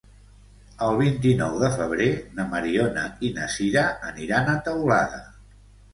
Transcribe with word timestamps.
El 0.85 0.95
vint-i-nou 1.01 1.59
de 1.65 1.69
febrer 1.75 2.07
na 2.39 2.45
Mariona 2.53 3.03
i 3.29 3.33
na 3.39 3.53
Sira 3.57 3.87
aniran 4.13 4.53
a 4.55 4.61
Teulada. 4.71 5.21